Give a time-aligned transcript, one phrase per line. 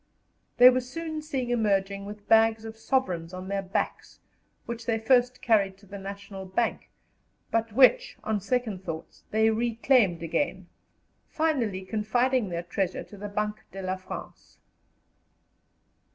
[0.57, 4.19] They were soon seen emerging with bags of sovereigns on their backs,
[4.65, 6.89] which they first carried to the National Bank,
[7.51, 10.65] but which, on second thoughts, they reclaimed again,
[11.27, 14.57] finally confiding their treasure to the Banque de la France.